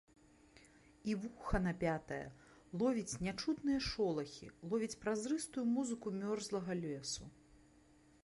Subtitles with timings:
[1.11, 2.21] І вуха напятае
[2.83, 7.23] ловіць нячутныя шолахі, ловіць празрыстую музыку мёрзлага лесу.